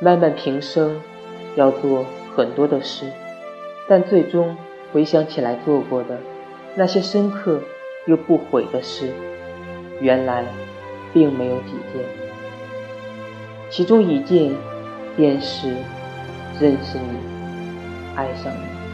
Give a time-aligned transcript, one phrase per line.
[0.00, 1.00] 漫漫平生
[1.54, 2.04] 要做
[2.36, 3.06] 很多的事，
[3.88, 4.54] 但最终
[4.92, 6.18] 回想起来做过的
[6.74, 7.60] 那些深刻
[8.06, 9.10] 又不悔的事，
[10.00, 10.44] 原来
[11.14, 12.04] 并没有几件。
[13.70, 14.52] 其中一件
[15.16, 15.68] 便是
[16.60, 17.18] 认识你，
[18.14, 18.85] 爱上你。